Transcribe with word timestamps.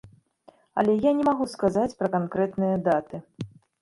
Але 0.83 0.95
я 1.03 1.11
не 1.19 1.25
магу 1.29 1.45
сказаць 1.53 1.93
пра 1.99 2.07
канкрэтныя 2.17 2.75
даты. 2.89 3.15